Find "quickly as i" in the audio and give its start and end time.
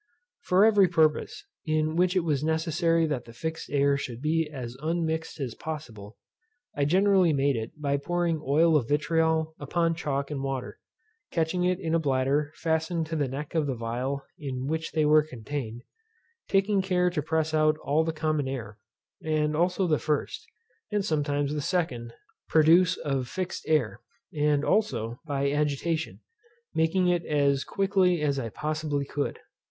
27.63-28.49